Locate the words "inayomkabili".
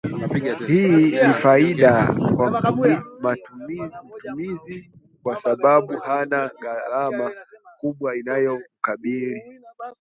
8.17-9.61